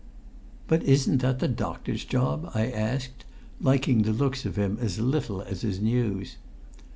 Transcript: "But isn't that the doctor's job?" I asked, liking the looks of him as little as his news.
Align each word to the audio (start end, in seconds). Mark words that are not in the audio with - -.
"But 0.67 0.81
isn't 0.81 1.19
that 1.19 1.37
the 1.37 1.47
doctor's 1.47 2.03
job?" 2.03 2.49
I 2.55 2.71
asked, 2.71 3.23
liking 3.61 4.01
the 4.01 4.11
looks 4.13 4.45
of 4.47 4.55
him 4.55 4.79
as 4.81 4.97
little 4.97 5.43
as 5.43 5.61
his 5.61 5.79
news. 5.79 6.37